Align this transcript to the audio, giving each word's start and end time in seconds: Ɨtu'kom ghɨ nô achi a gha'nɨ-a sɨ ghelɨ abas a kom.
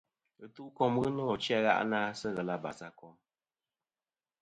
Ɨtu'kom 0.43 0.93
ghɨ 1.01 1.09
nô 1.15 1.23
achi 1.33 1.51
a 1.57 1.63
gha'nɨ-a 1.65 2.17
sɨ 2.19 2.27
ghelɨ 2.35 2.51
abas 2.55 2.79
a 2.87 2.89
kom. 2.99 3.15